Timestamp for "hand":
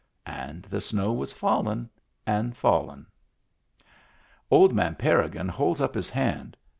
6.09-6.57